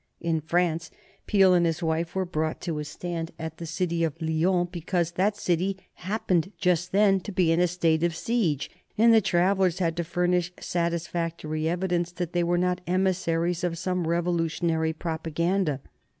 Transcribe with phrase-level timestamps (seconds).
[0.19, 0.89] In France,
[1.27, 5.11] Peel and his wife were brought to a stand at the city of Lyons because
[5.11, 9.77] that city happened just then to be in a state of siege, and the travellers
[9.77, 15.81] had to furnish satisfactory evidence that they were not emissaries of some revolutionary propaganda.